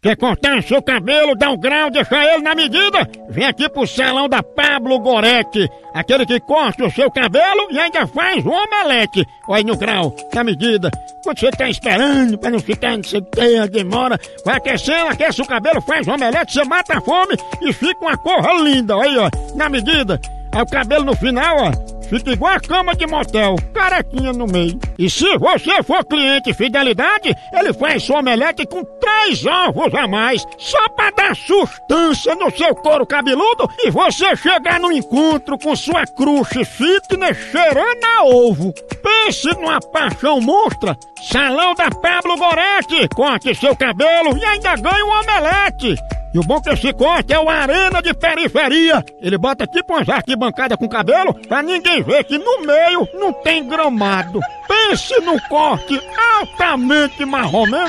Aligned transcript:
Quer 0.00 0.16
cortar 0.16 0.62
seu 0.62 0.80
cabelo, 0.80 1.34
dar 1.34 1.50
um 1.50 1.58
grau, 1.58 1.90
deixar 1.90 2.24
ele 2.24 2.42
na 2.44 2.54
medida? 2.54 3.04
Vem 3.30 3.44
aqui 3.44 3.68
pro 3.68 3.84
salão 3.84 4.28
da 4.28 4.40
Pablo 4.44 5.00
Goretti, 5.00 5.68
aquele 5.92 6.24
que 6.24 6.38
corta 6.38 6.84
o 6.84 6.90
seu 6.92 7.10
cabelo 7.10 7.66
e 7.68 7.80
ainda 7.80 8.06
faz 8.06 8.46
o 8.46 8.48
omelete. 8.48 9.26
Olha 9.48 9.64
no 9.64 9.76
grau, 9.76 10.14
na 10.32 10.44
medida. 10.44 10.88
Quando 11.24 11.40
você 11.40 11.50
tá 11.50 11.68
esperando 11.68 12.38
pra 12.38 12.48
não 12.48 12.60
ficar, 12.60 12.96
não 12.96 13.02
sei 13.02 13.18
o 13.18 13.24
que, 13.24 13.68
demora, 13.70 14.20
vai 14.44 14.58
aquecendo, 14.58 15.08
aquece 15.08 15.42
o 15.42 15.46
cabelo, 15.46 15.80
faz 15.80 16.06
o 16.06 16.12
omelete, 16.12 16.52
você 16.52 16.64
mata 16.64 16.98
a 16.98 17.00
fome 17.00 17.34
e 17.60 17.72
fica 17.72 17.98
uma 18.00 18.16
cor 18.16 18.62
linda. 18.62 18.96
Olha 18.96 19.10
aí, 19.10 19.18
ó, 19.18 19.56
na 19.56 19.68
medida. 19.68 20.20
Aí 20.52 20.62
o 20.62 20.66
cabelo 20.66 21.06
no 21.06 21.16
final, 21.16 21.56
ó, 21.58 21.97
Fica 22.08 22.30
igual 22.32 22.54
a 22.54 22.60
cama 22.60 22.94
de 22.94 23.06
motel, 23.06 23.56
carequinha 23.74 24.32
no 24.32 24.46
meio. 24.46 24.78
E 24.98 25.10
se 25.10 25.36
você 25.36 25.82
for 25.82 26.04
cliente 26.04 26.54
fidelidade, 26.54 27.34
ele 27.52 27.72
faz 27.74 28.02
sua 28.02 28.20
omelete 28.20 28.66
com 28.66 28.82
três 28.98 29.44
ovos 29.44 29.94
a 29.94 30.08
mais, 30.08 30.42
só 30.56 30.88
pra 30.88 31.10
dar 31.10 31.36
sustância 31.36 32.34
no 32.34 32.50
seu 32.50 32.74
couro 32.74 33.06
cabeludo 33.06 33.68
e 33.84 33.90
você 33.90 34.34
chegar 34.36 34.80
no 34.80 34.90
encontro 34.90 35.58
com 35.58 35.76
sua 35.76 36.06
crush 36.06 36.64
fitness 36.64 37.36
cheirando 37.50 38.04
a 38.04 38.24
ovo. 38.24 38.72
Pense 39.02 39.48
numa 39.60 39.78
paixão 39.78 40.40
monstra. 40.40 40.96
Salão 41.30 41.74
da 41.74 41.90
Pablo 41.90 42.36
Goretti, 42.36 43.08
corte 43.14 43.54
seu 43.54 43.76
cabelo 43.76 44.36
e 44.38 44.44
ainda 44.44 44.76
ganha 44.76 45.04
um 45.04 45.20
omelete. 45.20 45.96
E 46.32 46.38
o 46.38 46.42
bom 46.42 46.60
que 46.60 46.70
esse 46.70 46.92
corte 46.92 47.32
é 47.32 47.40
o 47.40 47.48
arena 47.48 48.02
de 48.02 48.12
periferia. 48.12 49.04
Ele 49.20 49.38
bota 49.38 49.66
tipo 49.66 49.94
umas 49.94 50.08
arquibancadas 50.08 50.76
com 50.78 50.88
cabelo 50.88 51.34
pra 51.48 51.62
ninguém 51.62 52.02
ver 52.02 52.24
que 52.24 52.38
no 52.38 52.60
meio 52.66 53.08
não 53.14 53.32
tem 53.32 53.66
gramado. 53.66 54.40
Pense 54.66 55.18
no 55.20 55.40
corte 55.48 56.00
altamente 56.38 57.24
marromeno. 57.24 57.88